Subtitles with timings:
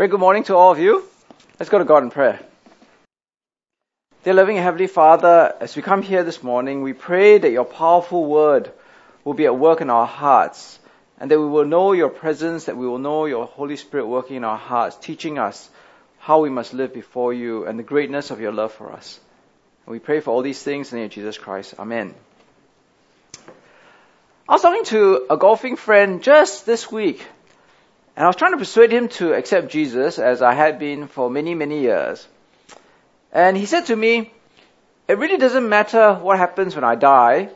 [0.00, 1.04] Very good morning to all of you.
[1.58, 2.40] Let's go to God in prayer.
[4.24, 8.24] Dear loving Heavenly Father, as we come here this morning, we pray that your powerful
[8.24, 8.72] word
[9.24, 10.78] will be at work in our hearts
[11.18, 14.36] and that we will know your presence, that we will know your Holy Spirit working
[14.36, 15.68] in our hearts, teaching us
[16.18, 19.20] how we must live before you and the greatness of your love for us.
[19.84, 21.74] And we pray for all these things in the name of Jesus Christ.
[21.78, 22.14] Amen.
[24.48, 27.22] I was talking to a golfing friend just this week
[28.16, 31.30] and I was trying to persuade him to accept Jesus as I had been for
[31.30, 32.26] many, many years.
[33.32, 34.32] And he said to me,
[35.08, 37.50] it really doesn't matter what happens when I die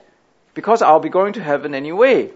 [0.54, 2.30] because I'll be going to heaven anyway.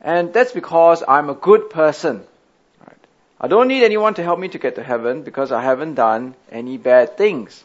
[0.00, 2.24] And that's because I'm a good person.
[3.40, 6.34] I don't need anyone to help me to get to heaven because I haven't done
[6.50, 7.64] any bad things.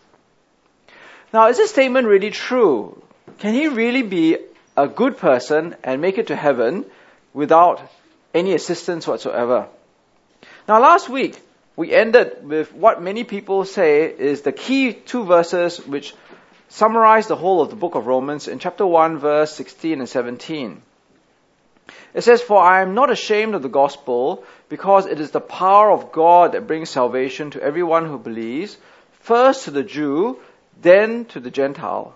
[1.32, 3.02] Now, is this statement really true?
[3.38, 4.38] Can he really be
[4.76, 6.86] a good person and make it to heaven
[7.34, 7.82] without
[8.34, 9.68] any assistance whatsoever.
[10.68, 11.40] Now last week,
[11.76, 16.14] we ended with what many people say is the key two verses which
[16.68, 20.82] summarize the whole of the book of Romans in chapter 1 verse 16 and 17.
[22.14, 25.92] It says, For I am not ashamed of the gospel, because it is the power
[25.92, 28.78] of God that brings salvation to everyone who believes,
[29.22, 30.40] first to the Jew,
[30.82, 32.16] then to the Gentile.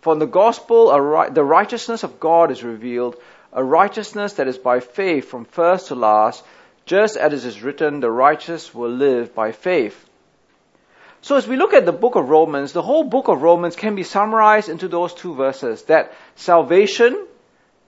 [0.00, 0.88] For in the gospel,
[1.30, 3.16] the righteousness of God is revealed,
[3.56, 6.44] a righteousness that is by faith from first to last,
[6.84, 9.98] just as it is written, the righteous will live by faith.
[11.22, 13.94] So as we look at the book of Romans, the whole book of Romans can
[13.94, 17.26] be summarized into those two verses, that salvation,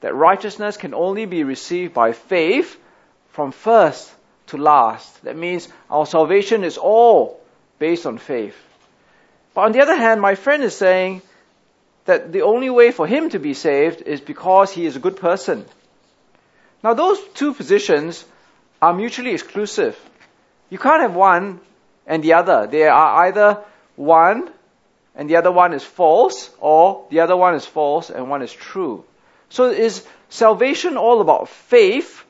[0.00, 2.80] that righteousness can only be received by faith
[3.28, 4.10] from first
[4.46, 5.22] to last.
[5.24, 7.40] That means our salvation is all
[7.78, 8.56] based on faith.
[9.52, 11.20] But on the other hand, my friend is saying
[12.08, 15.16] that the only way for him to be saved is because he is a good
[15.16, 15.66] person.
[16.82, 18.24] Now, those two positions
[18.80, 19.94] are mutually exclusive.
[20.70, 21.60] You can't have one
[22.06, 22.66] and the other.
[22.66, 23.62] They are either
[23.96, 24.48] one
[25.14, 28.52] and the other one is false, or the other one is false and one is
[28.52, 29.04] true.
[29.50, 32.24] So, is salvation all about faith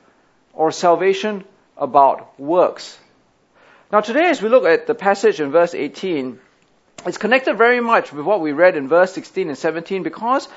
[0.53, 1.45] or salvation
[1.77, 2.97] about works?
[3.93, 6.39] Now, today, as we look at the passage in verse 18,
[7.05, 10.47] it's connected very much with what we read in verse 16 and 17 because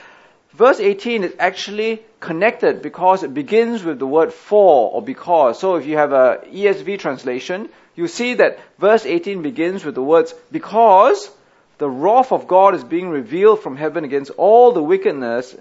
[0.53, 5.59] verse 18 is actually connected because it begins with the word for or because.
[5.59, 10.03] So if you have a ESV translation, you see that verse 18 begins with the
[10.03, 11.31] words because
[11.79, 15.55] the wrath of God is being revealed from heaven against all the wickedness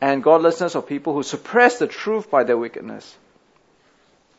[0.00, 3.16] and godlessness of people who suppress the truth by their wickedness.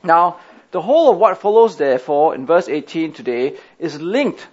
[0.04, 0.40] Now,
[0.72, 4.46] the whole of what follows therefore in verse 18 today is linked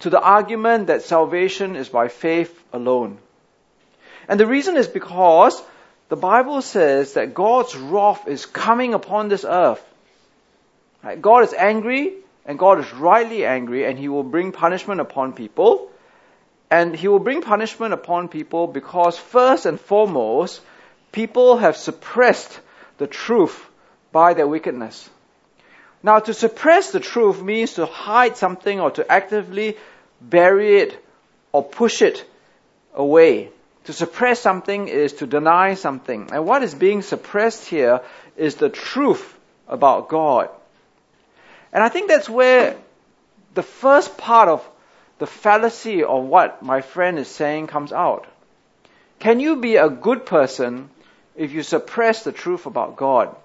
[0.00, 3.18] to the argument that salvation is by faith alone.
[4.28, 5.60] And the reason is because
[6.08, 9.84] the Bible says that God's wrath is coming upon this earth.
[11.20, 15.90] God is angry, and God is rightly angry, and He will bring punishment upon people.
[16.70, 20.60] And He will bring punishment upon people because, first and foremost,
[21.12, 22.60] people have suppressed
[22.98, 23.68] the truth
[24.12, 25.08] by their wickedness.
[26.02, 29.76] Now, to suppress the truth means to hide something or to actively
[30.20, 31.04] bury it
[31.52, 32.24] or push it
[32.94, 33.50] away.
[33.84, 36.30] To suppress something is to deny something.
[36.32, 38.00] And what is being suppressed here
[38.36, 39.36] is the truth
[39.68, 40.48] about God.
[41.72, 42.76] And I think that's where
[43.54, 44.68] the first part of
[45.18, 48.26] the fallacy of what my friend is saying comes out.
[49.18, 50.88] Can you be a good person
[51.36, 53.36] if you suppress the truth about God?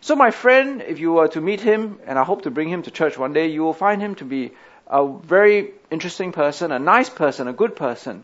[0.00, 2.82] So my friend, if you were to meet him, and I hope to bring him
[2.82, 4.52] to church one day, you will find him to be
[4.86, 8.22] a very interesting person, a nice person, a good person.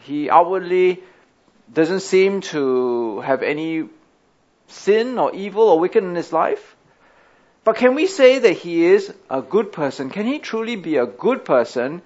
[0.00, 1.02] He outwardly
[1.72, 3.88] doesn't seem to have any
[4.68, 6.76] sin or evil or wicked in his life.
[7.64, 10.10] But can we say that he is a good person?
[10.10, 12.02] Can he truly be a good person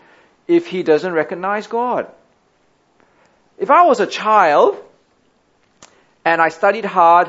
[0.48, 2.10] if he doesn't recognize God?
[3.58, 4.82] If I was a child
[6.24, 7.28] and I studied hard,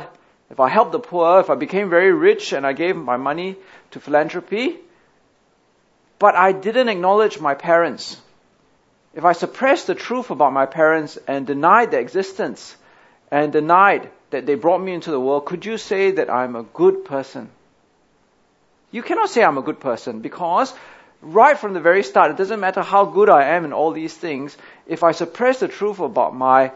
[0.52, 3.56] if I helped the poor, if I became very rich and I gave my money
[3.92, 4.78] to philanthropy,
[6.20, 8.18] but I didn't acknowledge my parents,
[9.14, 12.76] if I suppressed the truth about my parents and denied their existence
[13.32, 16.64] and denied that they brought me into the world, could you say that I'm a
[16.64, 17.50] good person?
[18.92, 20.74] You cannot say I'm a good person because
[21.22, 24.14] right from the very start, it doesn't matter how good I am in all these
[24.14, 26.74] things, if I suppress the truth about my,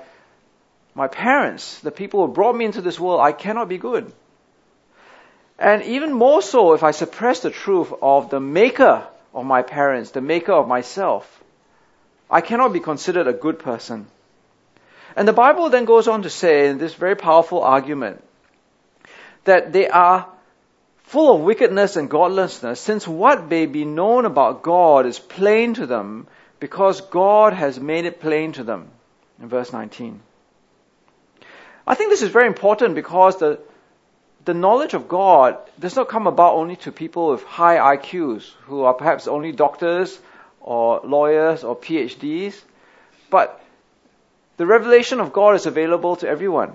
[0.96, 4.12] my parents, the people who brought me into this world, I cannot be good.
[5.60, 10.12] And even more so if I suppress the truth of the maker of my parents,
[10.12, 11.44] the maker of myself,
[12.30, 14.08] I cannot be considered a good person.
[15.16, 18.24] And the Bible then goes on to say in this very powerful argument
[19.44, 20.28] that they are
[21.04, 25.86] full of wickedness and godlessness, since what may be known about God is plain to
[25.86, 26.28] them,
[26.60, 28.88] because God has made it plain to them.
[29.40, 30.22] In verse 19.
[31.88, 33.60] I think this is very important because the,
[34.46, 38.84] the knowledge of God does not come about only to people with high IQs, who
[38.84, 40.18] are perhaps only doctors
[40.60, 42.60] or lawyers or PhDs,
[43.30, 43.62] but
[44.58, 46.74] the revelation of God is available to everyone.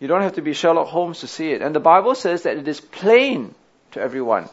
[0.00, 1.62] You don't have to be Sherlock Holmes to see it.
[1.62, 3.54] And the Bible says that it is plain
[3.92, 4.48] to everyone.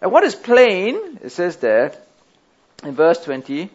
[0.00, 1.94] And what is plain, it says there
[2.82, 3.70] in verse 20,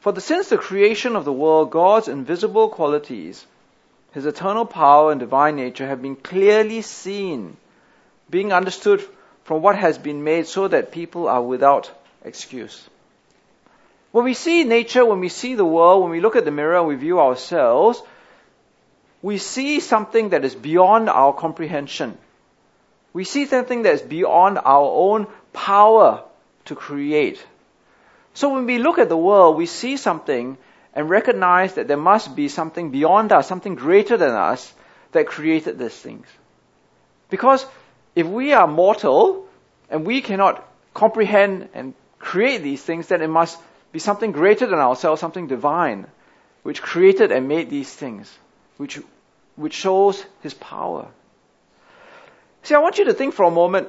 [0.00, 3.46] for the, since the creation of the world, God's invisible qualities,
[4.12, 7.56] his eternal power and divine nature have been clearly seen,
[8.30, 9.02] being understood
[9.44, 11.90] from what has been made so that people are without
[12.24, 12.88] excuse.
[14.12, 16.78] When we see nature, when we see the world, when we look at the mirror
[16.78, 18.02] and we view ourselves,
[19.22, 22.18] we see something that is beyond our comprehension.
[23.14, 26.24] We see something that is beyond our own power
[26.66, 27.44] to create.
[28.34, 30.58] So when we look at the world, we see something
[30.94, 34.72] and recognize that there must be something beyond us, something greater than us
[35.12, 36.26] that created these things.
[37.30, 37.64] Because
[38.14, 39.46] if we are mortal
[39.88, 43.58] and we cannot comprehend and create these things, then it must
[43.90, 46.06] be something greater than ourselves, something divine,
[46.62, 48.32] which created and made these things,
[48.76, 49.00] which,
[49.56, 51.08] which shows his power.
[52.62, 53.88] See, I want you to think for a moment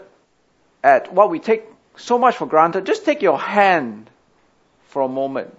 [0.84, 1.64] at what we take
[1.96, 2.86] so much for granted.
[2.86, 4.10] Just take your hand
[4.88, 5.56] for a moment.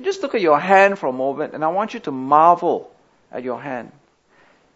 [0.00, 2.90] Just look at your hand for a moment and I want you to marvel
[3.32, 3.92] at your hand.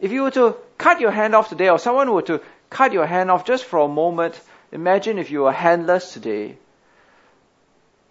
[0.00, 2.40] If you were to cut your hand off today or someone were to
[2.70, 4.40] cut your hand off just for a moment,
[4.72, 6.56] imagine if you were handless today.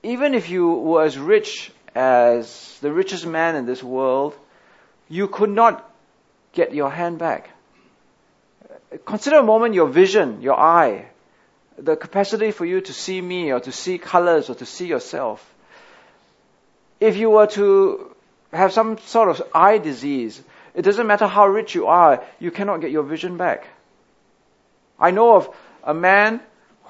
[0.03, 4.33] Even if you were as rich as the richest man in this world,
[5.09, 5.87] you could not
[6.53, 7.49] get your hand back.
[9.05, 11.07] Consider a moment your vision, your eye,
[11.77, 15.45] the capacity for you to see me or to see colors or to see yourself
[17.01, 18.15] if you were to
[18.53, 20.41] have some sort of eye disease,
[20.75, 23.67] it doesn't matter how rich you are, you cannot get your vision back.
[24.99, 25.49] I know of
[25.83, 26.39] a man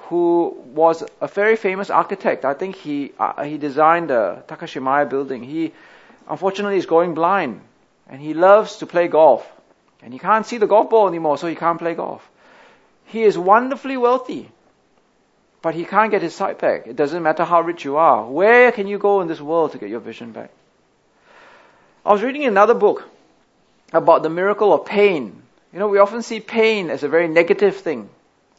[0.09, 2.43] who was a very famous architect.
[2.43, 5.43] I think he uh, he designed the Takashimaya building.
[5.43, 5.71] He
[6.27, 7.61] unfortunately is going blind,
[8.09, 9.49] and he loves to play golf,
[10.03, 12.29] and he can't see the golf ball anymore, so he can't play golf.
[13.05, 14.49] He is wonderfully wealthy.
[15.61, 16.87] But he can't get his sight back.
[16.87, 18.25] It doesn't matter how rich you are.
[18.25, 20.49] Where can you go in this world to get your vision back?
[22.03, 23.07] I was reading another book
[23.93, 25.41] about the miracle of pain.
[25.71, 28.09] You know, we often see pain as a very negative thing.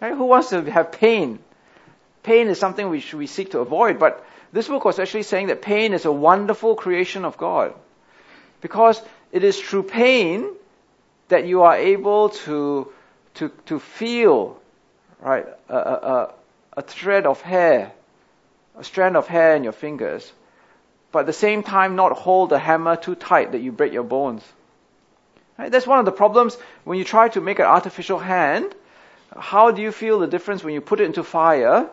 [0.01, 0.15] Right?
[0.15, 1.41] Who wants to have pain?
[2.23, 5.61] Pain is something which we seek to avoid, but this book was actually saying that
[5.61, 7.75] pain is a wonderful creation of God.
[8.61, 9.03] Because
[9.33, 10.49] it is through pain
[11.29, 12.93] that you are able to,
[13.35, 14.61] to, to feel,
[15.21, 16.35] right, a, a,
[16.77, 17.93] a thread of hair,
[18.79, 20.33] a strand of hair in your fingers,
[21.11, 24.03] but at the same time not hold the hammer too tight that you break your
[24.03, 24.43] bones.
[25.59, 25.71] Right?
[25.71, 28.75] That's one of the problems when you try to make an artificial hand.
[29.37, 31.89] How do you feel the difference when you put it into fire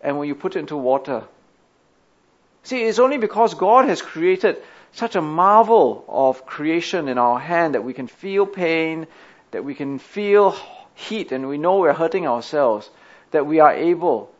[0.00, 1.22] and when you put it into water?
[2.64, 4.56] See, it's only because God has created
[4.92, 9.06] such a marvel of creation in our hand that we can feel pain,
[9.52, 10.56] that we can feel
[10.94, 12.90] heat, and we know we're hurting ourselves
[13.30, 14.30] that we are able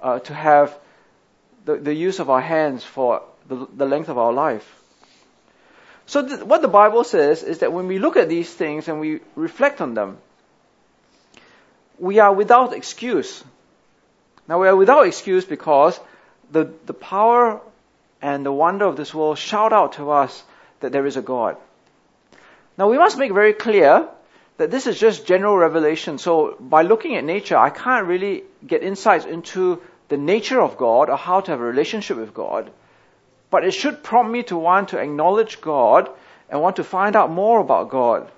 [0.00, 0.76] uh, to have
[1.64, 4.72] the, the, use of our hands for the, the length of our life.
[6.06, 9.00] So, th- what the Bible says is that when we look at these things and
[9.00, 10.18] we reflect on them,
[11.98, 13.42] we are without excuse.
[14.48, 15.98] Now, we are without excuse because
[16.52, 17.60] the, the power
[18.22, 20.44] and the wonder of this world shout out to us
[20.80, 21.56] that there is a God.
[22.78, 24.08] Now, we must make very clear
[24.58, 26.18] that this is just general revelation.
[26.18, 31.10] So by looking at nature, I can't really get insights into the nature of God
[31.10, 32.70] or how to have a relationship with God.
[33.50, 36.08] But it should prompt me to want to acknowledge God
[36.48, 38.30] and want to find out more about God.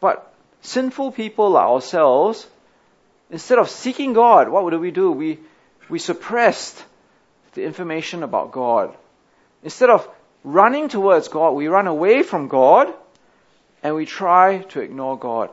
[0.00, 0.32] But
[0.62, 2.46] sinful people like ourselves,
[3.30, 5.12] instead of seeking God, what do we do?
[5.12, 5.38] We,
[5.88, 6.82] we suppressed
[7.52, 8.96] the information about God.
[9.62, 10.08] Instead of
[10.42, 12.94] running towards God, we run away from God
[13.82, 15.50] and we try to ignore God.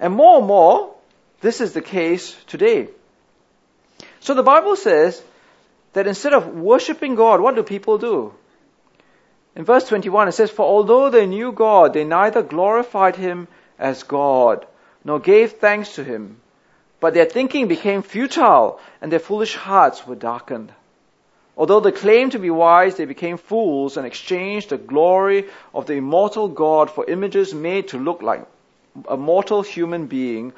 [0.00, 0.94] And more and more,
[1.40, 2.88] this is the case today.
[4.20, 5.22] So the Bible says
[5.92, 8.34] that instead of worshiping God, what do people do?
[9.56, 14.02] In verse 21 it says, For although they knew God, they neither glorified Him as
[14.02, 14.66] God,
[15.04, 16.40] nor gave thanks to Him.
[17.00, 20.72] But their thinking became futile, and their foolish hearts were darkened.
[21.58, 25.94] Although they claimed to be wise, they became fools and exchanged the glory of the
[25.94, 28.46] immortal God for images made to look like
[29.08, 30.52] a mortal human being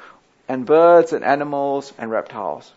[0.47, 2.71] and birds and animals and reptiles.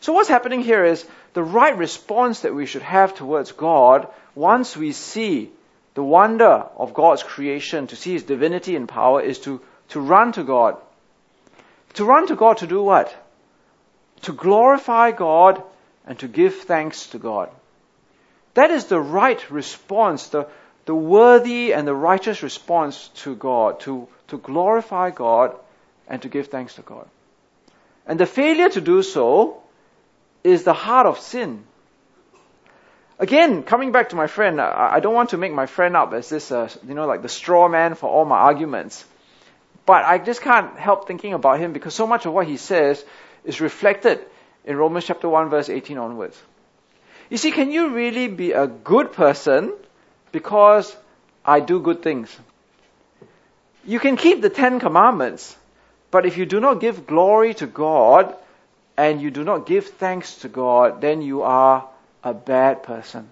[0.00, 4.76] So what's happening here is the right response that we should have towards God once
[4.76, 5.52] we see
[5.94, 10.32] the wonder of God's creation, to see His divinity and power, is to, to run
[10.32, 10.76] to God.
[11.94, 13.14] To run to God to do what?
[14.22, 15.62] To glorify God
[16.08, 17.50] and to give thanks to God.
[18.54, 20.48] That is the right response, the,
[20.86, 25.54] the worthy and the righteous response to God, to, to glorify God
[26.08, 27.06] and to give thanks to God.
[28.06, 29.62] And the failure to do so
[30.42, 31.64] is the heart of sin.
[33.18, 36.30] Again, coming back to my friend, I don't want to make my friend up as
[36.30, 39.04] this, uh, you know, like the straw man for all my arguments.
[39.84, 43.04] But I just can't help thinking about him because so much of what he says
[43.44, 44.24] is reflected
[44.68, 46.40] in Romans chapter 1 verse 18 onwards.
[47.30, 49.72] You see, can you really be a good person
[50.30, 50.94] because
[51.44, 52.34] I do good things?
[53.84, 55.56] You can keep the Ten Commandments,
[56.10, 58.36] but if you do not give glory to God
[58.96, 61.88] and you do not give thanks to God, then you are
[62.22, 63.28] a bad person.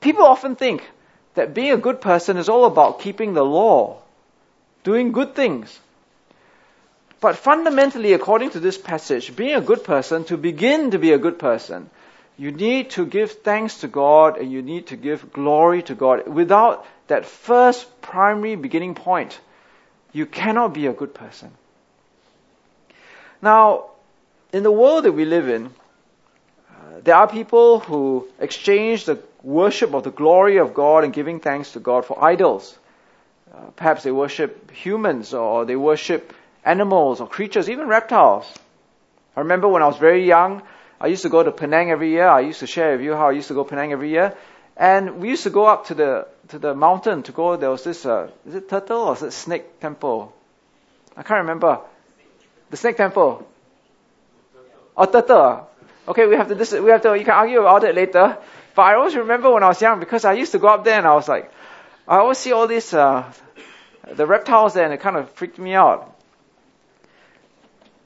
[0.00, 0.82] People often think
[1.34, 4.02] that being a good person is all about keeping the law,
[4.82, 5.78] doing good things.
[7.24, 11.16] But fundamentally, according to this passage, being a good person, to begin to be a
[11.16, 11.88] good person,
[12.36, 16.28] you need to give thanks to God and you need to give glory to God.
[16.28, 19.40] Without that first primary beginning point,
[20.12, 21.50] you cannot be a good person.
[23.40, 23.86] Now,
[24.52, 25.70] in the world that we live in,
[27.04, 31.72] there are people who exchange the worship of the glory of God and giving thanks
[31.72, 32.78] to God for idols.
[33.50, 38.46] Uh, perhaps they worship humans or they worship animals or creatures, even reptiles.
[39.36, 40.62] I remember when I was very young,
[41.00, 42.26] I used to go to Penang every year.
[42.28, 44.34] I used to share with you how I used to go Penang every year.
[44.76, 47.56] And we used to go up to the to the mountain to go.
[47.56, 50.32] There was this uh, is it turtle or is it snake temple?
[51.16, 51.80] I can't remember.
[52.70, 53.46] The snake temple.
[54.96, 55.68] Oh, turtle.
[56.06, 58.36] Okay, we have to, we have to, you can argue about it later.
[58.74, 60.98] But I always remember when I was young because I used to go up there
[60.98, 61.50] and I was like,
[62.06, 63.24] I always see all these, uh,
[64.12, 66.13] the reptiles there and it kind of freaked me out.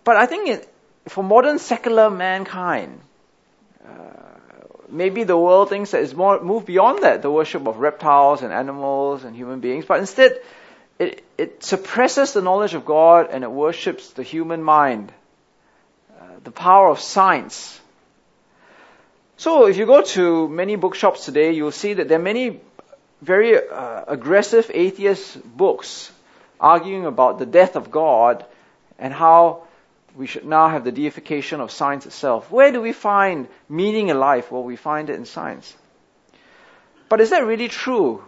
[0.09, 0.69] But I think it,
[1.09, 3.01] for modern secular mankind,
[3.87, 3.91] uh,
[4.89, 8.51] maybe the world thinks that it's more moved beyond that, the worship of reptiles and
[8.51, 10.41] animals and human beings, but instead
[10.99, 15.13] it, it suppresses the knowledge of God and it worships the human mind,
[16.19, 17.79] uh, the power of science,
[19.39, 22.61] so if you go to many bookshops today, you'll see that there are many
[23.21, 26.11] very uh, aggressive atheist books
[26.59, 28.45] arguing about the death of God
[28.99, 29.68] and how
[30.17, 32.51] we should now have the deification of science itself.
[32.51, 34.51] Where do we find meaning in life?
[34.51, 35.77] Well, we find it in science.
[37.09, 38.25] But is that really true?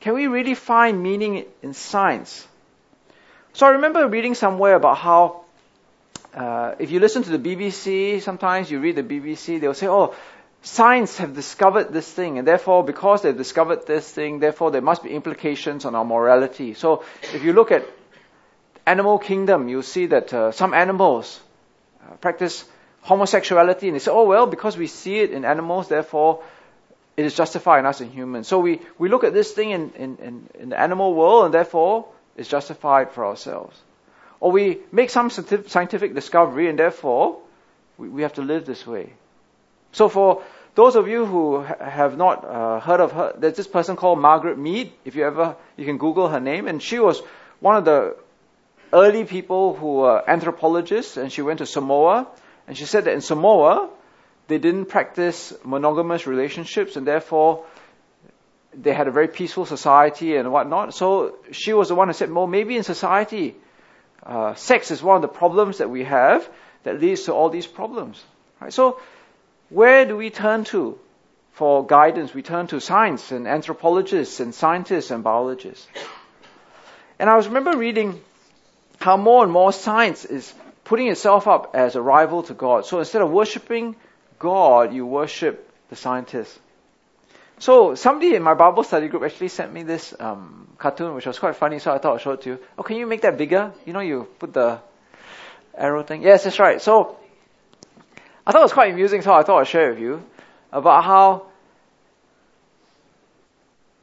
[0.00, 2.46] Can we really find meaning in science?
[3.54, 5.44] So I remember reading somewhere about how
[6.34, 10.14] uh, if you listen to the BBC, sometimes you read the BBC, they'll say, oh,
[10.62, 15.02] science have discovered this thing, and therefore, because they've discovered this thing, therefore there must
[15.04, 16.74] be implications on our morality.
[16.74, 17.86] So, if you look at
[18.86, 21.40] animal kingdom, you'll see that uh, some animals
[22.02, 22.64] uh, practice
[23.02, 26.42] homosexuality, and they say, oh well, because we see it in animals, therefore
[27.16, 28.48] it is justified in us in humans.
[28.48, 31.54] So we, we look at this thing in, in, in, in the animal world, and
[31.54, 33.78] therefore it's justified for ourselves.
[34.40, 37.40] Or we make some scientific discovery and therefore
[37.96, 39.12] we, we have to live this way.
[39.92, 40.42] So for
[40.74, 44.18] those of you who ha- have not uh, heard of her, there's this person called
[44.18, 44.92] Margaret Mead.
[45.04, 46.66] If you ever, you can Google her name.
[46.66, 47.22] And she was
[47.60, 48.16] one of the
[48.94, 52.28] early people who were anthropologists and she went to Samoa.
[52.66, 53.90] And she said that in Samoa,
[54.46, 57.66] they didn't practice monogamous relationships and therefore
[58.72, 60.94] they had a very peaceful society and whatnot.
[60.94, 63.56] So she was the one who said, well, maybe in society,
[64.22, 66.48] uh, sex is one of the problems that we have
[66.84, 68.22] that leads to all these problems.
[68.60, 68.72] Right?
[68.72, 69.00] So,
[69.70, 70.98] where do we turn to
[71.52, 72.34] for guidance?
[72.34, 75.86] We turn to science and anthropologists and scientists and biologists.
[77.18, 78.20] And I was remember reading
[79.00, 80.52] how more and more science is
[80.84, 82.86] putting itself up as a rival to God.
[82.86, 83.96] So instead of worshiping
[84.38, 86.58] God, you worship the scientists.
[87.58, 91.38] So somebody in my Bible study group actually sent me this um, cartoon, which was
[91.38, 91.78] quite funny.
[91.78, 92.58] So I thought I'd show it to you.
[92.76, 93.72] Oh, can you make that bigger?
[93.86, 94.80] You know, you put the
[95.74, 96.22] arrow thing.
[96.22, 96.82] Yes, that's right.
[96.82, 97.16] So
[98.46, 99.22] I thought it was quite amusing.
[99.22, 100.22] So I thought I'd share with you
[100.72, 101.46] about how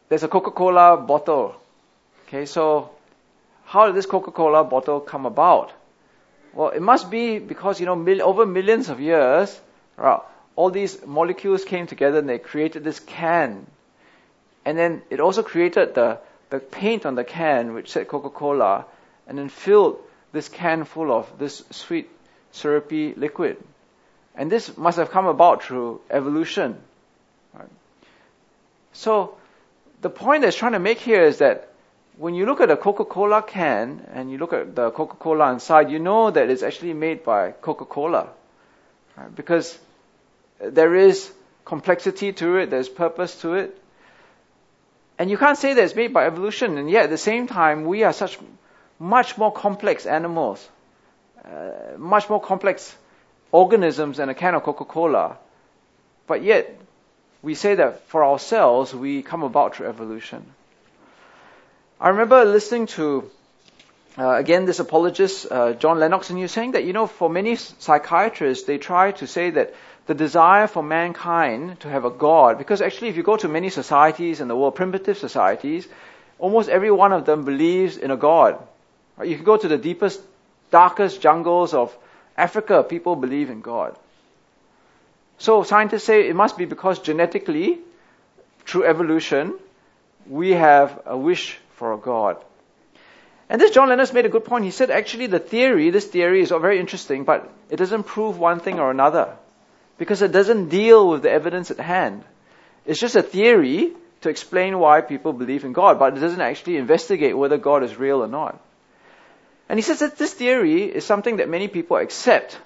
[0.10, 1.56] there's a Coca-Cola bottle.
[2.28, 2.92] Okay, so
[3.72, 5.72] how did this Coca-Cola bottle come about?
[6.54, 9.58] Well, it must be because you know mil- over millions of years,
[10.58, 13.66] all these molecules came together and they created this can.
[14.66, 18.86] And then it also created the, the paint on the can, which said Coca-Cola.
[19.26, 22.10] and then filled this can full of this sweet,
[22.52, 23.56] syrupy liquid.
[24.36, 26.76] And this must have come about through evolution.
[27.54, 27.70] Right?
[28.92, 29.38] So,
[30.02, 31.71] the point that's trying to make here is that
[32.22, 35.98] when you look at a Coca-Cola can and you look at the Coca-Cola inside, you
[35.98, 38.30] know that it's actually made by Coca-Cola.
[39.18, 39.36] Right?
[39.36, 39.76] Because
[40.60, 41.32] there is
[41.66, 43.76] complexity to it, there's purpose to it.
[45.18, 47.86] And you can't say that it's made by evolution, and yet at the same time,
[47.86, 48.38] we are such
[49.00, 50.70] much more complex animals,
[51.44, 52.96] uh, much more complex
[53.52, 55.38] organisms than a can of Coca-Cola.
[56.28, 56.80] But yet,
[57.42, 60.46] we say that for ourselves, we come about through evolution.
[62.02, 63.30] I remember listening to,
[64.18, 67.30] uh, again, this apologist, uh, John Lennox, and he was saying that, you know, for
[67.30, 69.76] many psychiatrists, they try to say that
[70.08, 73.70] the desire for mankind to have a God, because actually if you go to many
[73.70, 75.88] societies in the world, primitive societies,
[76.40, 78.58] almost every one of them believes in a God.
[79.24, 80.20] You can go to the deepest,
[80.72, 81.96] darkest jungles of
[82.36, 83.96] Africa, people believe in God.
[85.38, 87.78] So scientists say it must be because genetically,
[88.66, 89.54] through evolution,
[90.26, 92.38] we have a wish for God.
[93.50, 94.66] And this John Lennox made a good point.
[94.66, 98.60] He said actually the theory, this theory is very interesting, but it doesn't prove one
[98.60, 99.36] thing or another.
[99.98, 102.24] Because it doesn't deal with the evidence at hand.
[102.86, 106.78] It's just a theory to explain why people believe in God, but it doesn't actually
[106.78, 108.62] investigate whether God is real or not.
[109.68, 112.60] And he says that this theory is something that many people accept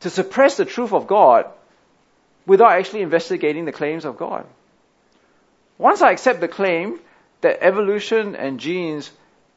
[0.00, 1.46] to suppress the truth of God
[2.44, 4.44] without actually investigating the claims of God.
[5.78, 7.00] Once I accept the claim
[7.40, 9.10] that evolution and genes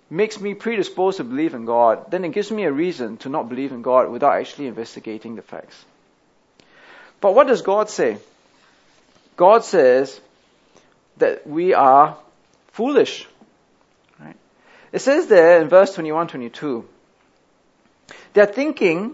[0.10, 3.48] makes me predisposed to believe in God, then it gives me a reason to not
[3.48, 5.86] believe in God without actually investigating the facts.
[7.22, 8.18] But what does God say?
[9.36, 10.20] God says
[11.18, 12.18] that we are
[12.72, 13.28] foolish.
[14.92, 16.88] It says there in verse 21 22,
[18.34, 19.14] their thinking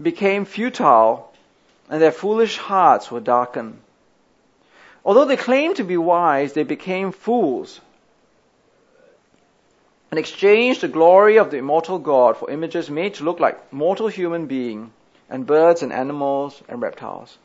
[0.00, 1.30] became futile
[1.90, 3.78] and their foolish hearts were darkened.
[5.04, 7.80] Although they claimed to be wise, they became fools
[10.12, 14.08] and exchanged the glory of the immortal God for images made to look like mortal
[14.08, 14.92] human being
[15.30, 17.38] and birds and animals and reptiles.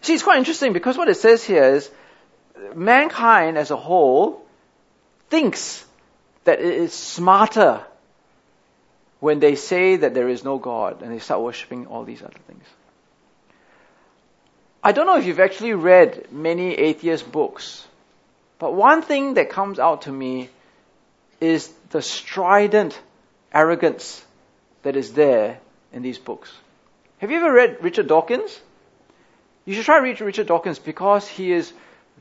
[0.00, 1.90] See, it's quite interesting because what it says here is
[2.74, 4.42] mankind as a whole
[5.28, 5.84] thinks
[6.44, 7.84] that it is smarter
[9.20, 12.40] when they say that there is no God and they start worshipping all these other
[12.46, 12.64] things.
[14.82, 17.86] I don't know if you've actually read many atheist books,
[18.58, 20.48] but one thing that comes out to me
[21.42, 22.98] is the strident
[23.52, 24.24] arrogance
[24.84, 25.58] that is there
[25.92, 26.52] in these books.
[27.18, 28.60] Have you ever read Richard Dawkins?
[29.64, 31.72] You should try to read Richard Dawkins because he is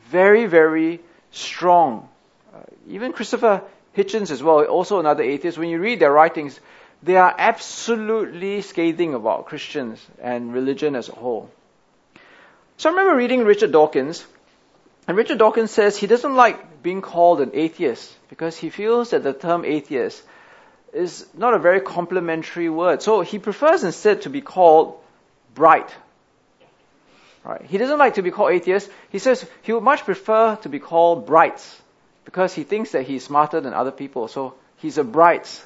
[0.10, 1.00] very, very
[1.32, 2.10] strong.
[2.54, 3.62] Uh, even Christopher
[3.96, 6.60] Hitchens as well, also another atheist, when you read their writings,
[7.04, 11.50] they are absolutely scathing about Christians and religion as a whole.
[12.78, 14.26] So I remember reading Richard Dawkins,
[15.08, 19.24] and Richard Dawkins says he doesn't like being called an atheist because he feels that
[19.24, 20.22] the term atheist
[20.94, 23.02] is not a very complimentary word.
[23.02, 25.00] So he prefers instead to be called
[25.54, 25.90] bright.
[27.44, 27.66] Right.
[27.66, 28.90] He doesn't like to be called atheist.
[29.10, 31.82] He says he would much prefer to be called brights
[32.26, 34.28] because he thinks that he's smarter than other people.
[34.28, 35.64] So he's a bright.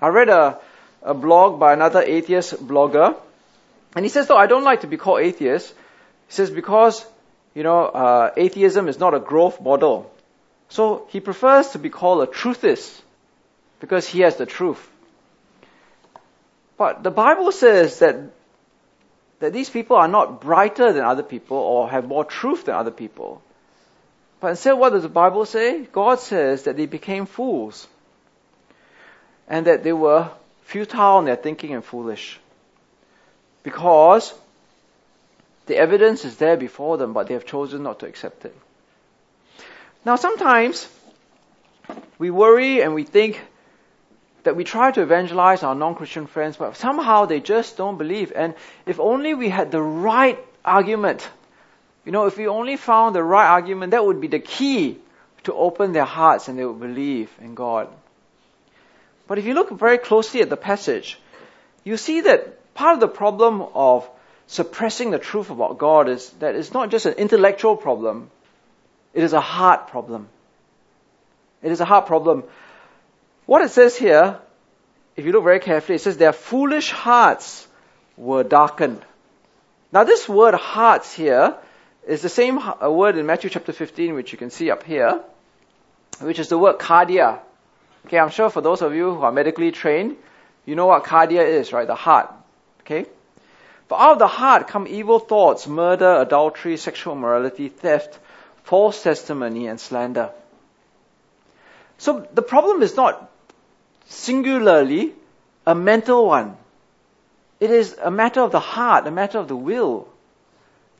[0.00, 0.58] I read a,
[1.02, 3.16] a blog by another atheist blogger,
[3.94, 7.04] and he says, though I don't like to be called atheist, he says because,
[7.54, 10.12] you know, uh, atheism is not a growth model.
[10.68, 13.00] So he prefers to be called a truthist
[13.80, 14.88] because he has the truth.
[16.76, 18.16] But the Bible says that
[19.40, 22.90] that these people are not brighter than other people or have more truth than other
[22.90, 23.42] people.
[24.38, 25.82] But instead, what does the Bible say?
[25.84, 27.88] God says that they became fools.
[29.48, 30.30] And that they were
[30.62, 32.38] futile in their thinking and foolish.
[33.62, 34.32] Because
[35.70, 38.56] the evidence is there before them, but they have chosen not to accept it.
[40.04, 40.88] Now, sometimes
[42.18, 43.40] we worry and we think
[44.42, 48.32] that we try to evangelize our non-Christian friends, but somehow they just don't believe.
[48.34, 48.54] And
[48.86, 51.28] if only we had the right argument
[52.04, 54.98] you know, if we only found the right argument, that would be the key
[55.44, 57.88] to open their hearts and they would believe in God.
[59.26, 61.18] But if you look very closely at the passage,
[61.84, 64.08] you see that part of the problem of
[64.50, 68.30] suppressing the truth about God is that it's not just an intellectual problem,
[69.14, 70.28] it is a heart problem.
[71.62, 72.42] It is a heart problem.
[73.46, 74.40] What it says here,
[75.14, 77.68] if you look very carefully, it says their foolish hearts
[78.16, 79.04] were darkened.
[79.92, 81.56] Now this word hearts here
[82.08, 85.20] is the same word in Matthew chapter 15, which you can see up here,
[86.20, 87.38] which is the word cardia.
[88.06, 90.16] Okay, I'm sure for those of you who are medically trained,
[90.66, 91.86] you know what cardia is, right?
[91.86, 92.32] The heart.
[92.80, 93.06] Okay?
[93.90, 98.20] But out of the heart come evil thoughts, murder, adultery, sexual immorality, theft,
[98.62, 100.30] false testimony, and slander.
[101.98, 103.28] So the problem is not
[104.06, 105.12] singularly
[105.66, 106.56] a mental one.
[107.58, 110.06] It is a matter of the heart, a matter of the will.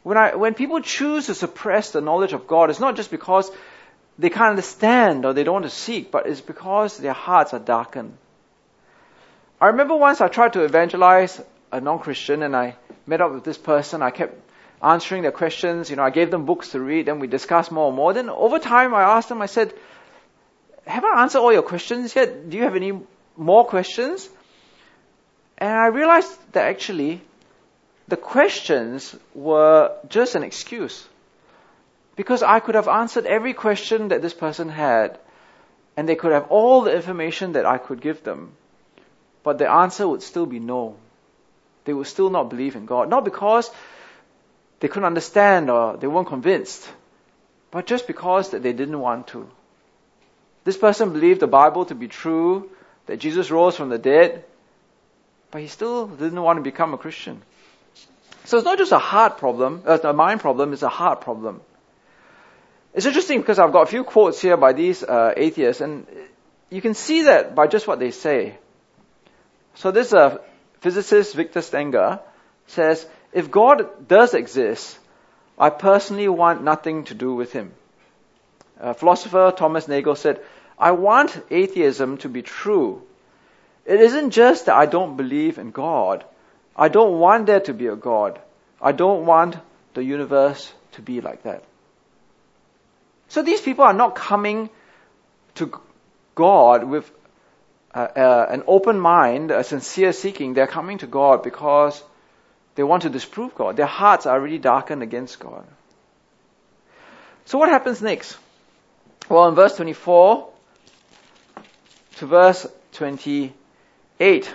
[0.02, 3.52] When, I, when people choose to suppress the knowledge of God, it's not just because
[4.18, 7.60] they can't understand or they don't want to seek, but it's because their hearts are
[7.60, 8.16] darkened.
[9.60, 11.40] I remember once I tried to evangelize
[11.72, 14.02] a non-Christian and I met up with this person.
[14.02, 14.34] I kept
[14.82, 15.90] answering their questions.
[15.90, 18.12] You know, I gave them books to read and we discussed more and more.
[18.12, 19.72] Then over time I asked them, I said,
[20.86, 22.50] have I answered all your questions yet?
[22.50, 22.92] Do you have any
[23.36, 24.28] more questions?
[25.58, 27.20] And I realized that actually
[28.08, 31.06] the questions were just an excuse.
[32.16, 35.18] Because I could have answered every question that this person had,
[35.96, 38.52] and they could have all the information that I could give them.
[39.42, 40.96] But the answer would still be no.
[41.84, 43.08] They would still not believe in God.
[43.08, 43.70] Not because
[44.80, 46.88] they couldn't understand or they weren't convinced,
[47.70, 49.48] but just because that they didn't want to.
[50.64, 52.70] This person believed the Bible to be true,
[53.06, 54.44] that Jesus rose from the dead,
[55.50, 57.42] but he still didn't want to become a Christian.
[58.44, 61.60] So it's not just a heart problem, uh, a mind problem, it's a heart problem.
[62.94, 66.06] It's interesting because I've got a few quotes here by these uh, atheists, and
[66.70, 68.58] you can see that by just what they say.
[69.74, 70.38] So this uh,
[70.80, 72.20] physicist, Victor Stenger,
[72.66, 74.98] says, if God does exist,
[75.58, 77.72] I personally want nothing to do with him.
[78.80, 80.40] Uh, philosopher Thomas Nagel said,
[80.78, 83.02] I want atheism to be true.
[83.84, 86.24] It isn't just that I don't believe in God.
[86.74, 88.40] I don't want there to be a God.
[88.80, 89.56] I don't want
[89.94, 91.62] the universe to be like that.
[93.28, 94.70] So these people are not coming
[95.56, 95.78] to
[96.34, 97.10] God with
[97.94, 100.54] uh, uh, an open mind, a sincere seeking.
[100.54, 102.02] They're coming to God because
[102.74, 103.76] they want to disprove God.
[103.76, 105.66] Their hearts are really darkened against God.
[107.46, 108.36] So what happens next?
[109.28, 110.48] Well, in verse 24
[112.16, 114.54] to verse 28,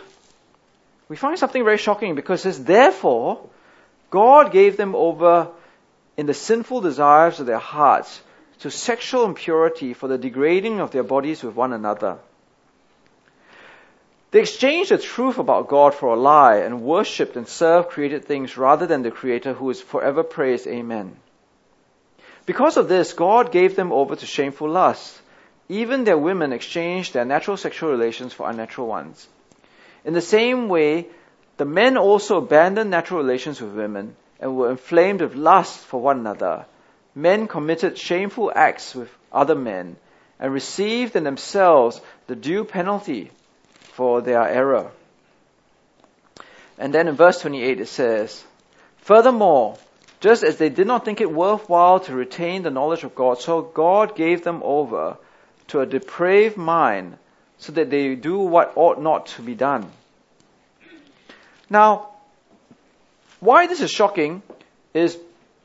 [1.09, 3.49] we find something very shocking because it says, Therefore,
[4.09, 5.49] God gave them over
[6.17, 8.21] in the sinful desires of their hearts
[8.59, 12.17] to sexual impurity for the degrading of their bodies with one another.
[14.31, 18.57] They exchanged the truth about God for a lie and worshipped and served created things
[18.57, 20.67] rather than the Creator who is forever praised.
[20.67, 21.15] Amen.
[22.45, 25.21] Because of this, God gave them over to shameful lusts.
[25.69, 29.27] Even their women exchanged their natural sexual relations for unnatural ones.
[30.03, 31.07] In the same way,
[31.57, 36.19] the men also abandoned natural relations with women and were inflamed with lust for one
[36.19, 36.65] another
[37.15, 39.95] men committed shameful acts with other men
[40.37, 43.31] and received in themselves the due penalty
[43.95, 44.91] for their error.
[46.77, 48.43] And then in verse 28 it says,
[48.97, 49.77] Furthermore,
[50.19, 53.61] just as they did not think it worthwhile to retain the knowledge of God, so
[53.61, 55.15] God gave them over
[55.69, 57.17] to a depraved mind
[57.57, 59.89] so that they do what ought not to be done.
[61.69, 62.09] Now,
[63.39, 64.41] why this is shocking
[64.93, 65.17] is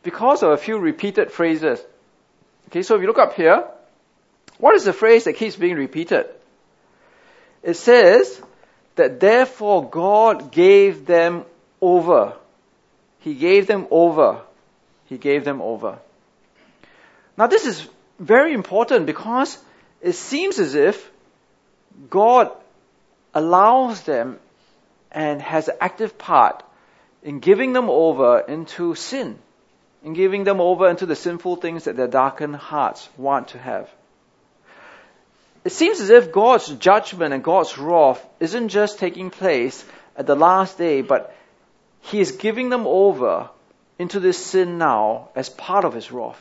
[0.05, 1.81] because of a few repeated phrases.
[2.69, 3.65] Okay, so if you look up here,
[4.59, 6.27] what is the phrase that keeps being repeated?
[7.63, 8.41] It says
[8.97, 11.45] that therefore God gave them
[11.81, 12.35] over.
[13.21, 14.41] He gave them over.
[15.07, 15.99] He gave them over.
[17.37, 17.87] Now this is
[18.19, 19.59] very important because
[20.01, 21.11] it seems as if
[22.09, 22.51] God
[23.35, 24.39] allows them
[25.11, 26.63] and has an active part
[27.23, 29.39] in giving them over into sin
[30.03, 33.91] in giving them over into the sinful things that their darkened hearts want to have.
[35.65, 39.85] It seems as if God's judgment and God's wrath isn't just taking place
[40.17, 41.35] at the last day, but
[42.01, 43.51] He is giving them over
[43.99, 46.41] into this sin now as part of His wrath.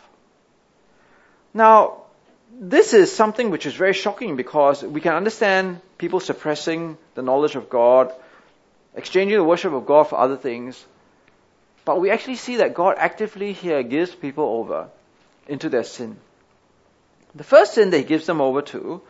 [1.53, 2.03] Now,
[2.57, 7.55] this is something which is very shocking because we can understand people suppressing the knowledge
[7.55, 8.13] of God,
[8.95, 10.83] exchanging the worship of God for other things,
[11.85, 14.89] but we actually see that God actively here gives people over
[15.47, 16.17] into their sin.
[17.35, 19.01] The first sin that he gives them over to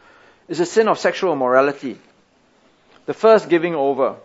[0.48, 1.98] is a sin of sexual immorality.
[3.06, 4.18] The first giving over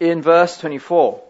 [0.00, 1.22] in verse 24.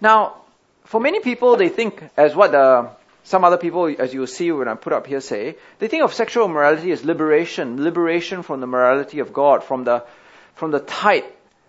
[0.00, 0.36] Now,
[0.84, 2.90] for many people, they think, as what the,
[3.24, 6.02] some other people, as you will see when I put up here, say, they think
[6.02, 10.04] of sexual immorality as liberation, liberation from the morality of God, from the,
[10.54, 11.26] from the tight,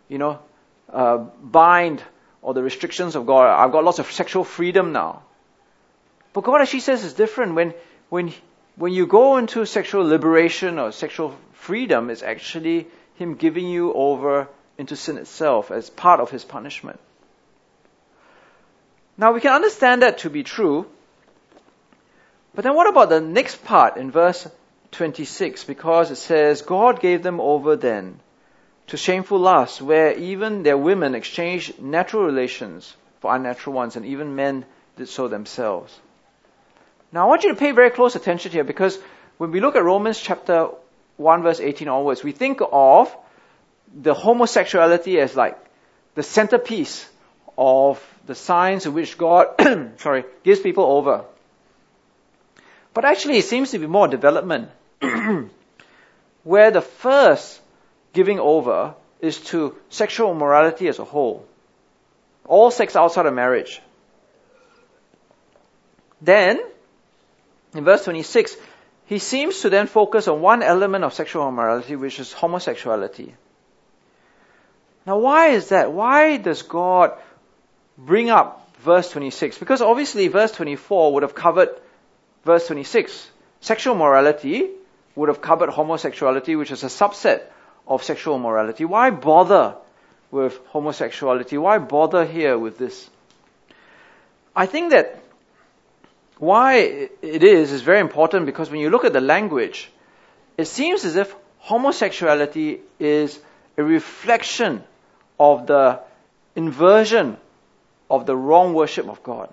[0.07, 0.39] you know,
[0.91, 2.01] uh, bind
[2.41, 3.47] or the restrictions of God.
[3.47, 5.23] I've got lots of sexual freedom now.
[6.31, 7.73] But God actually says it's different when,
[8.09, 8.33] when
[8.75, 14.47] when you go into sexual liberation or sexual freedom, it's actually Him giving you over
[14.77, 16.99] into sin itself as part of His punishment.
[19.17, 20.85] Now we can understand that to be true,
[22.55, 24.47] but then what about the next part in verse
[24.91, 25.65] 26?
[25.65, 28.19] Because it says, God gave them over then
[28.87, 34.35] to shameful lusts, where even their women exchanged natural relations for unnatural ones, and even
[34.35, 35.99] men did so themselves.
[37.11, 38.99] Now I want you to pay very close attention here because
[39.37, 40.69] when we look at Romans chapter
[41.17, 43.15] 1 verse 18 onwards, we think of
[43.93, 45.57] the homosexuality as like
[46.15, 47.09] the centerpiece
[47.57, 49.47] of the signs which God,
[49.97, 51.25] sorry, gives people over.
[52.93, 54.69] But actually it seems to be more development.
[56.43, 57.59] where the first
[58.13, 61.45] giving over is to sexual morality as a whole.
[62.45, 63.81] All sex outside of marriage.
[66.21, 66.59] Then,
[67.73, 68.55] in verse 26,
[69.05, 73.33] he seems to then focus on one element of sexual immorality, which is homosexuality.
[75.05, 75.91] Now, why is that?
[75.91, 77.13] Why does God
[77.97, 79.57] bring up verse 26?
[79.57, 81.69] Because obviously, verse 24 would have covered
[82.43, 83.27] verse 26.
[83.61, 84.69] Sexual morality
[85.15, 87.41] would have covered homosexuality, which is a subset
[87.87, 88.85] of sexual morality.
[88.85, 89.75] Why bother
[90.31, 91.57] with homosexuality?
[91.57, 93.09] Why bother here with this?
[94.55, 95.19] I think that
[96.39, 99.91] why it is is very important because when you look at the language,
[100.57, 103.39] it seems as if homosexuality is
[103.77, 104.83] a reflection
[105.39, 105.99] of the
[106.55, 107.37] inversion
[108.09, 109.49] of the wrong worship of God.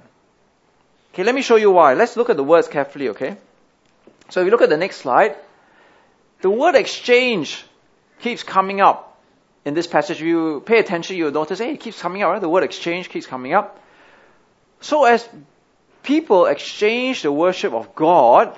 [1.12, 1.94] Okay, let me show you why.
[1.94, 3.36] Let's look at the words carefully, okay?
[4.28, 5.36] So if you look at the next slide,
[6.40, 7.64] the word exchange
[8.20, 9.18] keeps coming up
[9.64, 10.20] in this passage.
[10.20, 12.40] If you pay attention, you'll notice, hey, it keeps coming up, right?
[12.40, 13.80] The word exchange keeps coming up.
[14.80, 15.28] So as
[16.06, 18.56] people exchange the worship of God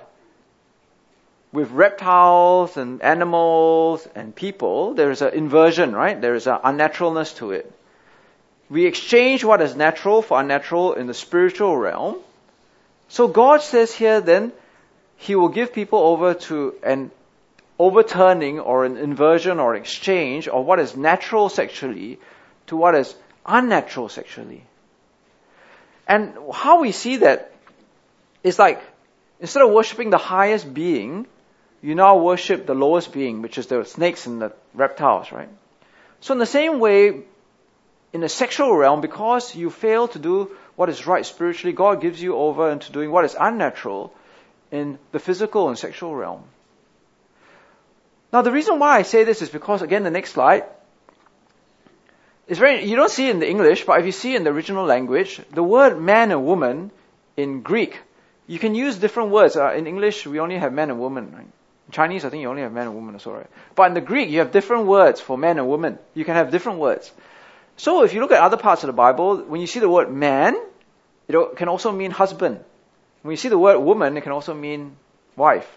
[1.50, 6.20] with reptiles and animals and people, there is an inversion, right?
[6.20, 7.72] There is an unnaturalness to it.
[8.68, 12.16] We exchange what is natural for unnatural in the spiritual realm.
[13.08, 14.52] So God says here then,
[15.16, 17.10] He will give people over to an
[17.78, 22.18] overturning or an inversion or exchange of what is natural sexually
[22.66, 23.14] to what is
[23.46, 24.67] unnatural sexually.
[26.08, 27.52] And how we see that
[28.42, 28.82] is like,
[29.40, 31.26] instead of worshipping the highest being,
[31.82, 35.50] you now worship the lowest being, which is the snakes and the reptiles, right?
[36.20, 37.22] So in the same way,
[38.12, 42.20] in the sexual realm, because you fail to do what is right spiritually, God gives
[42.20, 44.14] you over into doing what is unnatural
[44.72, 46.42] in the physical and sexual realm.
[48.32, 50.64] Now the reason why I say this is because, again, the next slide,
[52.48, 54.50] it's very, you don't see it in the English, but if you see in the
[54.50, 56.90] original language, the word man and woman
[57.36, 58.00] in Greek,
[58.46, 59.54] you can use different words.
[59.54, 61.30] Uh, in English, we only have man and woman.
[61.30, 61.42] Right?
[61.42, 63.46] In Chinese, I think you only have man and woman right?
[63.74, 65.98] But in the Greek, you have different words for man and woman.
[66.14, 67.12] You can have different words.
[67.76, 70.10] So if you look at other parts of the Bible, when you see the word
[70.10, 70.56] man,
[71.28, 72.64] it can also mean husband.
[73.22, 74.96] When you see the word woman, it can also mean
[75.36, 75.68] wife.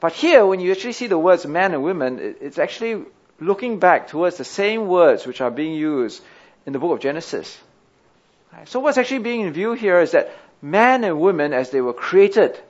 [0.00, 3.04] But here, when you actually see the words man and women, it's actually
[3.40, 6.22] looking back towards the same words which are being used
[6.66, 7.58] in the book of Genesis.
[8.66, 11.94] So what's actually being in view here is that man and woman, as they were
[11.94, 12.60] created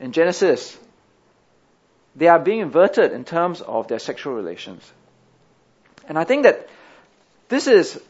[0.00, 0.76] in Genesis,
[2.16, 4.90] they are being inverted in terms of their sexual relations.
[6.08, 6.68] And I think that
[7.48, 8.00] this is,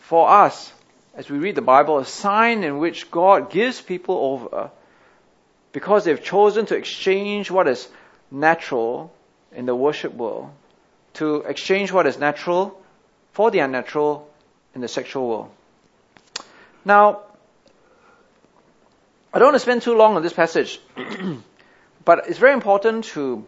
[0.00, 0.72] for us,
[1.14, 4.70] as we read the Bible, a sign in which God gives people over
[5.72, 7.88] because they've chosen to exchange what is
[8.30, 9.12] natural
[9.52, 10.50] in the worship world
[11.14, 12.80] to exchange what is natural
[13.32, 14.28] for the unnatural
[14.74, 15.50] in the sexual world.
[16.84, 17.22] Now,
[19.32, 20.80] I don't want to spend too long on this passage,
[22.04, 23.46] but it's very important to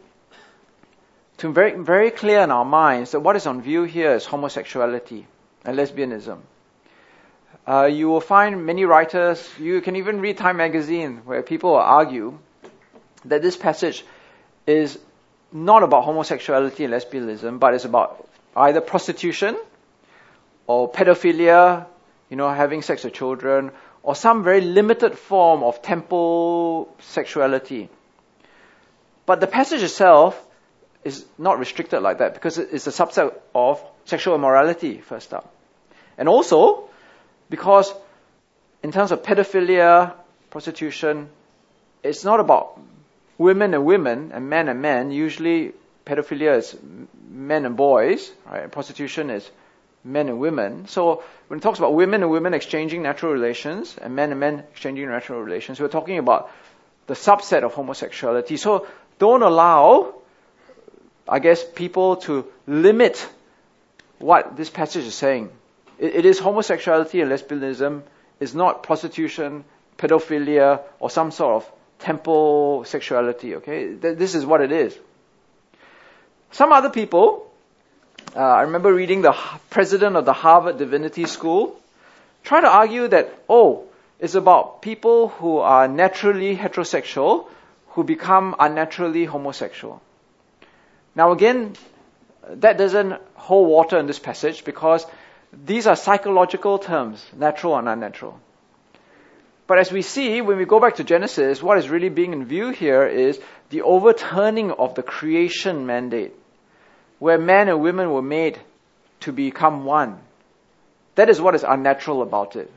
[1.39, 5.27] to very very clear in our minds that what is on view here is homosexuality
[5.65, 6.41] and lesbianism.
[7.67, 12.39] Uh, you will find many writers, you can even read Time magazine, where people argue
[13.25, 14.05] that this passage
[14.67, 14.99] is
[15.55, 19.57] not about homosexuality and lesbianism, but it's about either prostitution
[20.67, 21.87] or pedophilia,
[22.29, 23.71] you know, having sex with children,
[24.03, 27.89] or some very limited form of temple sexuality.
[29.27, 30.45] But the passage itself
[31.05, 35.55] is not restricted like that because it's a subset of sexual immorality, first up.
[36.19, 36.89] And also,
[37.49, 37.95] because
[38.83, 40.15] in terms of pedophilia,
[40.51, 41.29] prostitution,
[42.03, 42.81] it's not about
[43.39, 45.11] women and women and men and men.
[45.11, 45.73] Usually
[46.07, 46.77] pedophilia is
[47.31, 48.71] men and boys, right?
[48.71, 49.49] Prostitution is
[50.05, 50.87] men and women.
[50.87, 54.65] So when it talks about women and women exchanging natural relations and men and men
[54.73, 56.51] exchanging natural relations, we're talking about
[57.07, 58.57] the subset of homosexuality.
[58.57, 58.87] So
[59.19, 60.15] don't allow,
[61.29, 63.27] I guess, people to limit
[64.19, 65.51] what this passage is saying.
[65.99, 68.03] it, it is homosexuality and lesbianism.
[68.41, 69.65] It's not prostitution,
[69.99, 73.57] pedophilia, or some sort of temple sexuality.
[73.57, 74.99] Okay, this is what it is.
[76.53, 77.51] Some other people,
[78.37, 79.35] uh, I remember reading the
[79.71, 81.81] president of the Harvard Divinity School,
[82.45, 83.85] try to argue that oh,
[84.21, 87.49] it's about people who are naturally heterosexual
[87.89, 90.01] who become unnaturally homosexual.
[91.15, 91.75] Now again,
[92.49, 95.07] that doesn't hold water in this passage because
[95.53, 98.41] these are psychological terms, natural and unnatural.
[99.67, 102.45] But as we see, when we go back to Genesis, what is really being in
[102.45, 106.35] view here is the overturning of the creation mandate,
[107.19, 108.59] where men and women were made
[109.21, 110.19] to become one.
[111.15, 112.71] That is what is unnatural about it.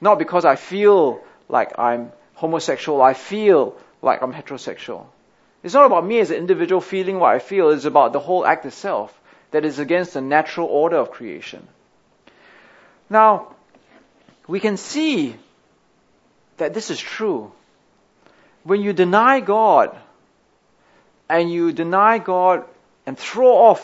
[0.00, 5.06] Not because I feel like I'm homosexual, I feel like I'm heterosexual.
[5.62, 8.44] It's not about me as an individual feeling what I feel, it's about the whole
[8.44, 9.18] act itself
[9.50, 11.66] that is against the natural order of creation.
[13.08, 13.54] Now,
[14.46, 15.36] we can see
[16.56, 17.52] that this is true.
[18.62, 19.96] When you deny God,
[21.28, 22.64] and you deny God
[23.06, 23.82] and throw off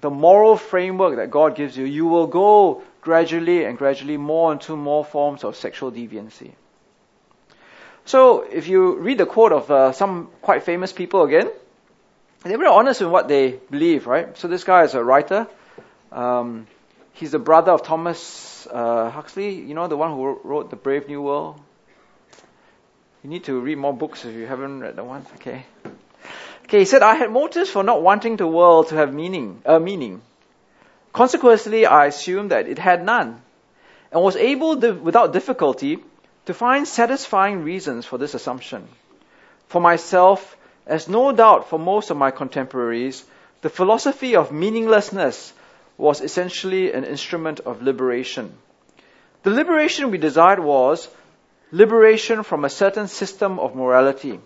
[0.00, 4.76] the moral framework that God gives you, you will go gradually and gradually more into
[4.76, 6.52] more forms of sexual deviancy.
[8.04, 11.50] So, if you read the quote of uh, some quite famous people again,
[12.44, 14.36] they're very honest in what they believe, right?
[14.38, 15.48] So, this guy is a writer.
[16.12, 16.68] Um,
[17.14, 21.08] he's the brother of Thomas uh, Huxley, you know, the one who wrote The Brave
[21.08, 21.60] New World.
[23.22, 25.26] You need to read more books if you haven't read the one.
[25.36, 25.64] Okay.
[26.64, 29.78] Okay, he said, I had motives for not wanting the world to have meaning, uh,
[29.78, 30.20] meaning.
[31.12, 33.40] Consequently, I assumed that it had none,
[34.10, 35.98] and was able, to, without difficulty,
[36.46, 38.88] to find satisfying reasons for this assumption.
[39.68, 43.24] For myself, as no doubt for most of my contemporaries,
[43.62, 45.52] the philosophy of meaninglessness
[45.96, 48.52] was essentially an instrument of liberation.
[49.42, 51.08] The liberation we desired was
[51.72, 54.40] liberation from a certain system of morality.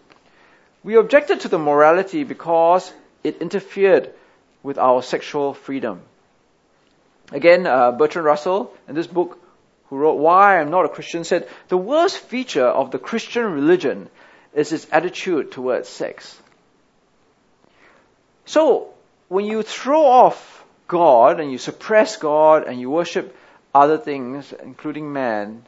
[0.83, 4.11] We objected to the morality because it interfered
[4.63, 6.01] with our sexual freedom.
[7.33, 9.39] Again, uh, Bertrand Russell, in this book,
[9.89, 14.09] who wrote Why I'm Not a Christian, said the worst feature of the Christian religion
[14.55, 16.37] is its attitude towards sex.
[18.47, 18.91] So,
[19.29, 23.37] when you throw off God and you suppress God and you worship
[23.73, 25.65] other things, including man,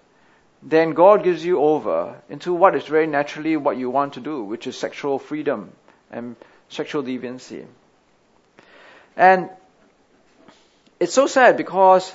[0.62, 4.44] then God gives you over into what is very naturally what you want to do,
[4.44, 5.72] which is sexual freedom
[6.10, 6.36] and
[6.68, 7.66] sexual deviancy.
[9.16, 9.50] And
[11.00, 12.14] it's so sad because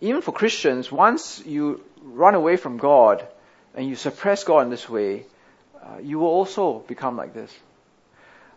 [0.00, 3.26] even for Christians, once you run away from God
[3.74, 5.26] and you suppress God in this way,
[5.82, 7.52] uh, you will also become like this.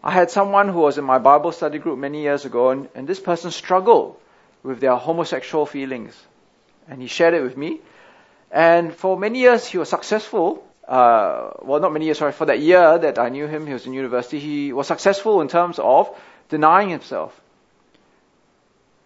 [0.03, 3.07] I had someone who was in my Bible study group many years ago, and, and
[3.07, 4.17] this person struggled
[4.63, 6.15] with their homosexual feelings.
[6.87, 7.81] And he shared it with me.
[8.51, 10.65] And for many years, he was successful.
[10.87, 13.85] Uh, well, not many years, sorry, for that year that I knew him, he was
[13.85, 16.09] in university, he was successful in terms of
[16.49, 17.39] denying himself.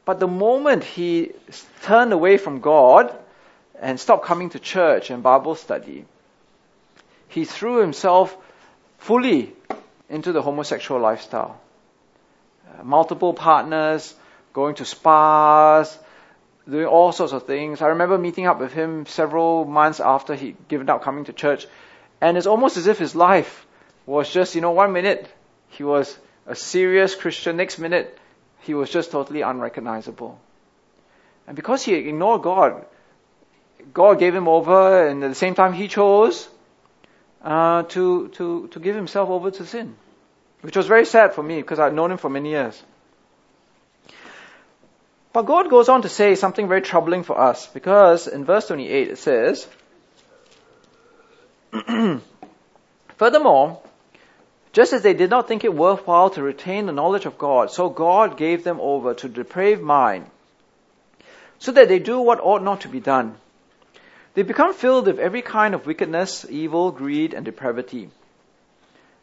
[0.06, 1.32] But the moment he
[1.82, 3.14] turned away from God
[3.80, 6.06] and stopped coming to church and Bible study,
[7.28, 8.36] he threw himself
[8.98, 9.54] fully
[10.10, 11.60] into the homosexual lifestyle.
[12.68, 14.14] Uh, multiple partners,
[14.54, 15.98] going to spas,
[16.70, 17.82] doing all sorts of things.
[17.82, 21.68] I remember meeting up with him several months after he'd given up coming to church,
[22.22, 23.66] and it's almost as if his life
[24.06, 25.30] was just, you know, one minute
[25.70, 28.18] he was a serious Christian, next minute
[28.62, 30.40] he was just totally unrecognizable.
[31.48, 32.86] And because he ignored God,
[33.94, 36.48] God gave him over, and at the same time he chose
[37.42, 39.96] uh, to, to, to give himself over to sin.
[40.62, 42.82] Which was very sad for me because I'd known him for many years.
[45.34, 49.10] But God goes on to say something very troubling for us because in verse 28
[49.10, 49.68] it says,
[53.18, 53.82] Furthermore,
[54.74, 57.90] just as they did not think it worthwhile to retain the knowledge of God, so
[57.90, 60.28] God gave them over to depraved mind,
[61.58, 63.36] so that they do what ought not to be done.
[64.36, 68.10] They become filled with every kind of wickedness, evil, greed, and depravity.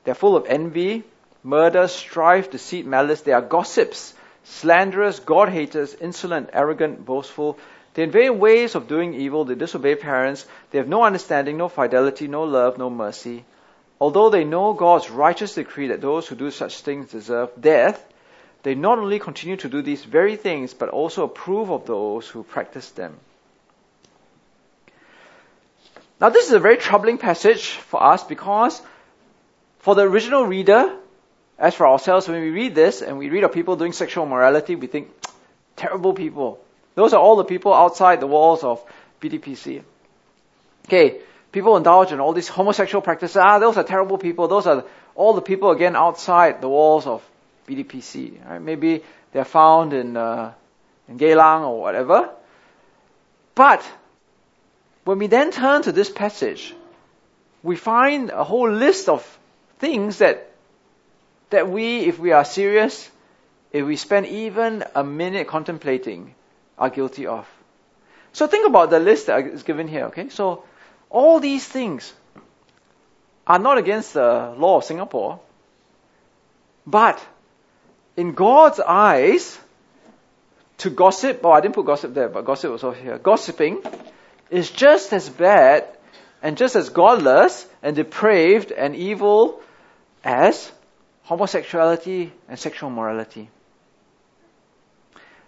[0.05, 1.05] They're full of envy,
[1.45, 3.21] murder, strife, deceit, malice.
[3.23, 4.15] They are gossips
[4.45, 7.59] slanderous, God haters, insolent, arrogant, boastful.
[7.95, 9.45] They invent ways of doing evil.
[9.45, 10.47] They disobey parents.
[10.71, 13.45] They have no understanding, no fidelity, no love, no mercy.
[14.01, 18.03] Although they know God's righteous decree that those who do such things deserve death,
[18.63, 22.43] they not only continue to do these very things, but also approve of those who
[22.43, 23.19] practice them.
[26.21, 28.81] Now, this is a very troubling passage for us because
[29.79, 30.95] for the original reader,
[31.61, 34.77] as for ourselves, when we read this and we read of people doing sexual morality,
[34.77, 35.11] we think,
[35.77, 36.59] terrible people.
[36.95, 38.83] Those are all the people outside the walls of
[39.21, 39.83] BDPC.
[40.87, 41.21] Okay,
[41.53, 43.37] people indulge in all these homosexual practices.
[43.37, 44.49] Ah, those are terrible people.
[44.49, 44.85] Those are
[45.15, 47.23] all the people again outside the walls of
[47.69, 48.49] BDPC.
[48.49, 48.61] Right?
[48.61, 50.55] Maybe they're found in uh,
[51.09, 52.31] in Geylang or whatever.
[53.55, 53.85] But
[55.05, 56.75] when we then turn to this passage,
[57.63, 59.39] we find a whole list of
[59.79, 60.50] things that
[61.51, 63.11] that we, if we are serious,
[63.73, 66.35] if we spend even a minute contemplating,
[66.79, 67.47] are guilty of.
[68.33, 70.29] So think about the list that is given here, okay?
[70.29, 70.65] So
[71.11, 72.13] all these things
[73.47, 75.41] are not against the law of Singapore,
[76.87, 77.25] but
[78.17, 79.59] in God's eyes,
[80.79, 83.19] to gossip, oh, I didn't put gossip there, but gossip was over here.
[83.19, 83.83] Gossiping
[84.51, 85.87] is just as bad
[86.43, 89.61] and just as godless and depraved and evil
[90.25, 90.73] as
[91.25, 93.49] homosexuality and sexual morality.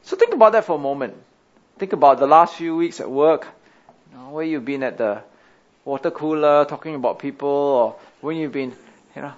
[0.03, 1.15] So think about that for a moment.
[1.79, 3.47] Think about the last few weeks at work,
[4.11, 5.23] you know, where you've been at the
[5.85, 8.73] water cooler talking about people, or when you've been,
[9.17, 9.33] you know,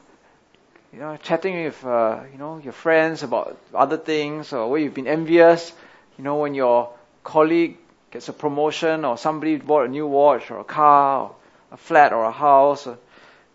[0.92, 4.94] you know, chatting with, uh, you know, your friends about other things, or where you've
[4.94, 5.72] been envious,
[6.18, 6.90] you know, when your
[7.22, 7.76] colleague
[8.10, 11.34] gets a promotion, or somebody bought a new watch, or a car, or
[11.72, 12.98] a flat, or a house, or,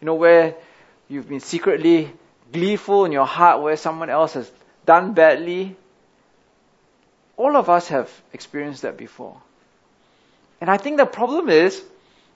[0.02, 0.56] you know, where
[1.08, 2.12] you've been secretly
[2.52, 4.52] gleeful in your heart where someone else has
[4.86, 5.76] done badly.
[7.38, 9.38] All of us have experienced that before.
[10.62, 11.82] And I think the problem is,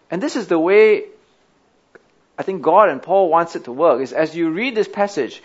[0.10, 1.06] and this is the way
[2.38, 5.42] I think God and Paul wants it to work, is as you read this passage,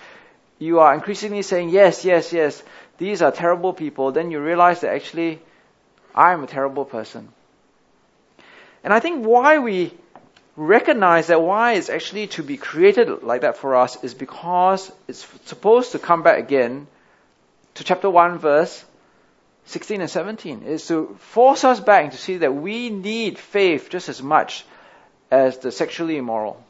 [0.59, 2.63] you are increasingly saying, yes, yes, yes,
[2.99, 4.13] these are terrible people.
[4.13, 5.41] Then you realize that actually,
[6.15, 7.29] I am a terrible person.
[8.83, 9.93] And I think why we
[10.59, 15.25] recognize that why it's actually to be created like that for us is because it's
[15.45, 16.89] supposed to come back again
[17.75, 18.85] to chapter 1 verse
[19.67, 24.09] 16 and 17 is to force us back to see that we need faith just
[24.09, 24.65] as much
[25.31, 26.61] as the sexually immoral.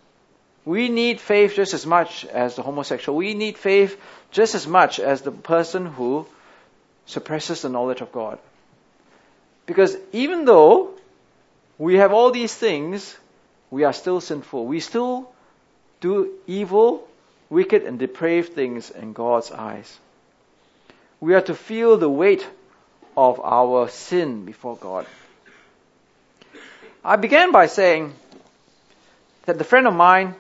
[0.67, 3.17] We need faith just as much as the homosexual.
[3.17, 3.99] We need faith
[4.33, 6.27] just as much as the person who
[7.07, 8.39] suppresses the knowledge of God.
[9.65, 10.91] Because even though
[11.79, 13.17] we have all these things,
[13.71, 14.67] we are still sinful.
[14.67, 15.31] We still
[16.01, 17.07] do evil,
[17.51, 19.99] wicked, and depraved things in God's eyes.
[21.21, 22.47] We are to feel the weight
[23.17, 25.07] of our sin before God.
[27.05, 28.15] I began by saying
[29.47, 30.35] that the friend of mine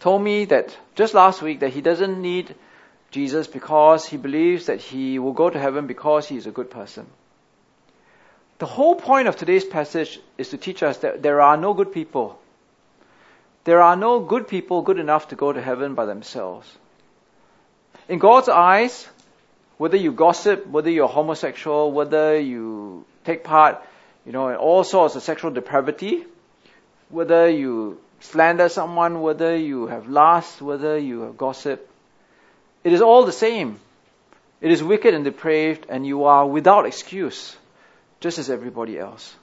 [0.00, 2.54] told me that just last week that he doesn't need
[3.10, 6.70] Jesus because he believes that he will go to heaven because he is a good
[6.70, 7.06] person.
[8.58, 11.92] The whole point of today's passage is to teach us that there are no good
[11.92, 12.38] people.
[13.64, 16.70] There are no good people good enough to go to heaven by themselves.
[18.08, 19.08] In God's eyes,
[19.76, 23.82] whether you gossip, whether you're homosexual, whether you take part,
[24.24, 26.24] you know, in all sorts of sexual depravity,
[27.08, 31.90] whether you slander someone, whether you have lust, whether you have gossip,
[32.84, 33.80] it is all the same.
[34.60, 37.56] It is wicked and depraved, and you are without excuse
[38.24, 39.34] just as everybody else.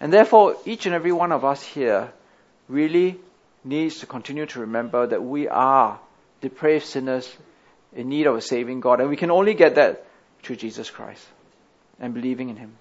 [0.00, 2.12] And therefore, each and every one of us here
[2.68, 3.20] really
[3.62, 6.00] needs to continue to remember that we are
[6.40, 7.32] depraved sinners
[7.94, 8.98] in need of a saving God.
[8.98, 10.04] And we can only get that
[10.42, 11.24] through Jesus Christ
[12.00, 12.72] and believing in Him.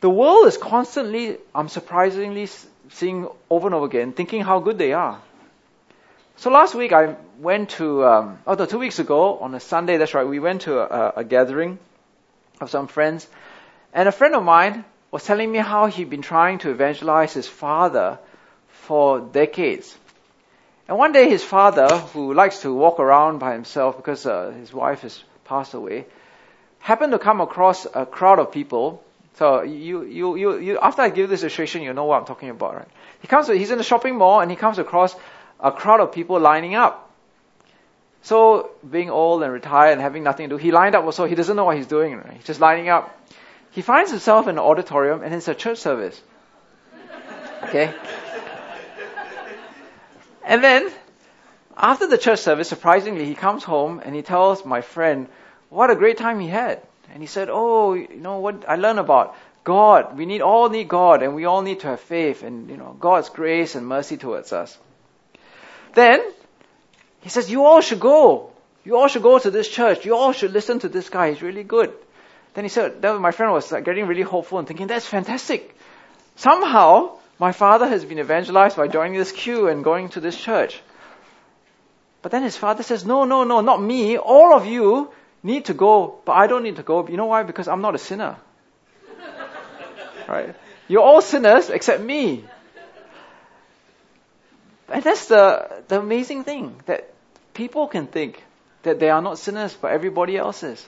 [0.00, 2.48] The world is constantly, I'm surprisingly
[2.90, 5.20] seeing over and over again, thinking how good they are.
[6.36, 9.96] So last week I went to, um, oh no, two weeks ago on a Sunday,
[9.96, 11.80] that's right, we went to a, a gathering
[12.60, 13.26] of some friends.
[13.92, 17.48] And a friend of mine was telling me how he'd been trying to evangelize his
[17.48, 18.18] father
[18.68, 19.96] for decades.
[20.86, 24.72] And one day his father, who likes to walk around by himself because uh, his
[24.72, 26.06] wife has passed away,
[26.80, 29.02] happened to come across a crowd of people.
[29.34, 32.50] So you, you, you, you, after I give this illustration, you know what I'm talking
[32.50, 32.88] about, right?
[33.20, 35.14] He comes, he's in a shopping mall and he comes across
[35.60, 37.09] a crowd of people lining up.
[38.22, 41.24] So, being old and retired and having nothing to do, he lined up also.
[41.24, 42.16] He doesn't know what he's doing.
[42.16, 42.34] Right?
[42.34, 43.16] He's just lining up.
[43.70, 46.20] He finds himself in an auditorium and it's a church service.
[47.62, 47.94] Okay?
[50.44, 50.90] And then,
[51.76, 55.28] after the church service, surprisingly, he comes home and he tells my friend
[55.68, 56.82] what a great time he had.
[57.12, 60.16] And he said, Oh, you know what I learned about God.
[60.16, 62.96] We need all need God and we all need to have faith and, you know,
[62.98, 64.76] God's grace and mercy towards us.
[65.94, 66.20] Then,
[67.20, 68.50] he says, you all should go.
[68.84, 70.04] You all should go to this church.
[70.06, 71.30] You all should listen to this guy.
[71.30, 71.92] He's really good.
[72.54, 75.76] Then he said, then my friend was like getting really hopeful and thinking, that's fantastic.
[76.36, 80.80] Somehow, my father has been evangelized by joining this queue and going to this church.
[82.22, 84.18] But then his father says, no, no, no, not me.
[84.18, 85.10] All of you
[85.42, 87.06] need to go, but I don't need to go.
[87.06, 87.42] You know why?
[87.42, 88.36] Because I'm not a sinner.
[90.28, 90.54] right?
[90.88, 92.44] You're all sinners except me.
[94.90, 97.12] And that's the, the amazing thing that
[97.54, 98.42] people can think
[98.82, 100.84] that they are not sinners, but everybody else is.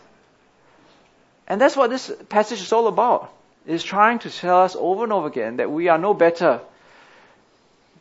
[1.47, 3.33] And that's what this passage is all about.
[3.67, 6.61] It's trying to tell us over and over again that we are no better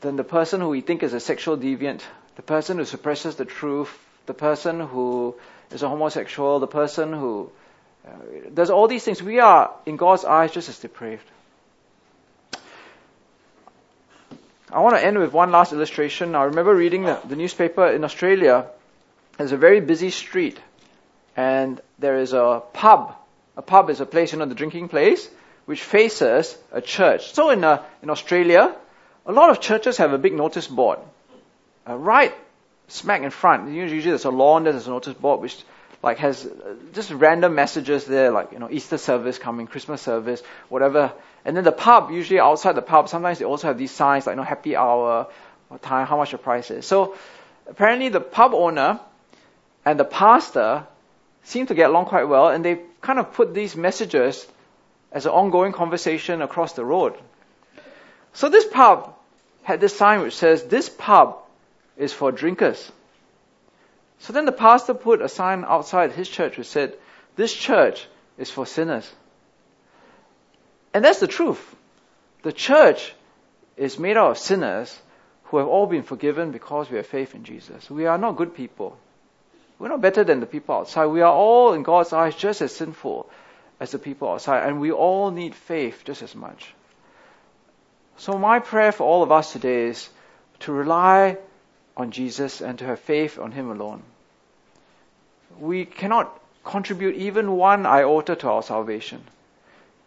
[0.01, 2.01] than the person who we think is a sexual deviant,
[2.35, 3.95] the person who suppresses the truth,
[4.25, 5.35] the person who
[5.71, 7.51] is a homosexual, the person who
[8.07, 8.11] uh,
[8.53, 9.21] does all these things.
[9.21, 11.25] We are, in God's eyes, just as depraved.
[14.73, 16.33] I want to end with one last illustration.
[16.33, 18.67] I remember reading the, the newspaper in Australia.
[19.37, 20.59] There's a very busy street,
[21.35, 23.15] and there is a pub.
[23.57, 25.29] A pub is a place, you know, the drinking place,
[25.65, 27.33] which faces a church.
[27.33, 28.73] So in uh, in Australia,
[29.25, 30.99] a lot of churches have a big notice board,
[31.87, 32.33] uh, right
[32.87, 33.71] smack in front.
[33.73, 35.57] Usually there's a lawn, there's a notice board which
[36.03, 40.41] like has uh, just random messages there, like you know Easter service coming, Christmas service,
[40.69, 41.11] whatever.
[41.45, 44.33] And then the pub, usually outside the pub, sometimes they also have these signs like
[44.33, 45.27] you know happy hour,
[45.69, 46.85] what time, how much the price is.
[46.85, 47.15] So
[47.67, 48.99] apparently the pub owner
[49.85, 50.85] and the pastor
[51.43, 54.47] seem to get along quite well, and they kind of put these messages
[55.11, 57.15] as an ongoing conversation across the road.
[58.33, 59.15] So this pub
[59.63, 61.37] had this sign which says, "This pub
[61.97, 62.91] is for drinkers."
[64.21, 66.93] So then the pastor put a sign outside his church which said,
[67.35, 69.11] This church is for sinners.
[70.93, 71.75] And that's the truth.
[72.43, 73.13] The church
[73.77, 74.99] is made out of sinners
[75.45, 77.89] who have all been forgiven because we have faith in Jesus.
[77.89, 78.97] We are not good people.
[79.79, 81.07] We're not better than the people outside.
[81.07, 83.29] We are all, in God's eyes, just as sinful
[83.79, 86.73] as the people outside, and we all need faith just as much.
[88.17, 90.07] So, my prayer for all of us today is
[90.59, 91.37] to rely
[91.97, 94.03] on Jesus and to have faith on Him alone.
[95.59, 99.23] We cannot contribute even one iota to our salvation.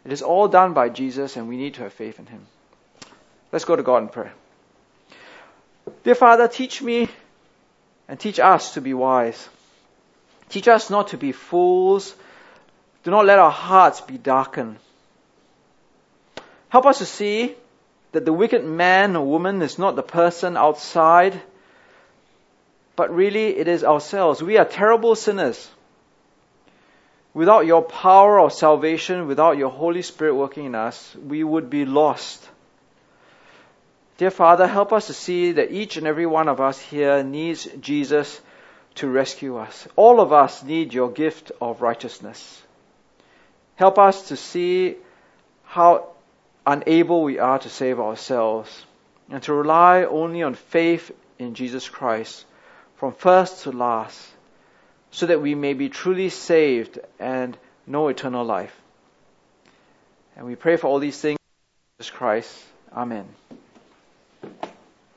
[0.04, 2.46] It is all done by Jesus, and we need to have faith in Him.
[3.52, 4.32] Let's go to God in prayer.
[6.02, 7.08] Dear Father, teach me
[8.08, 9.48] and teach us to be wise.
[10.48, 12.14] Teach us not to be fools.
[13.02, 14.76] Do not let our hearts be darkened.
[16.68, 17.54] Help us to see
[18.12, 21.40] that the wicked man or woman is not the person outside
[22.96, 24.42] but really it is ourselves.
[24.42, 25.68] We are terrible sinners.
[27.34, 31.84] Without your power of salvation, without your Holy Spirit working in us, we would be
[31.84, 32.48] lost.
[34.16, 37.66] Dear Father, help us to see that each and every one of us here needs
[37.80, 38.40] Jesus
[38.94, 39.88] to rescue us.
[39.96, 42.62] All of us need your gift of righteousness.
[43.74, 44.96] Help us to see
[45.64, 46.10] how
[46.64, 48.86] unable we are to save ourselves
[49.28, 51.10] and to rely only on faith
[51.40, 52.44] in Jesus Christ
[52.96, 54.30] from first to last,
[55.14, 57.56] so that we may be truly saved and
[57.86, 58.74] know eternal life.
[60.36, 62.52] And we pray for all these things in Jesus Christ.
[62.92, 63.24] Amen.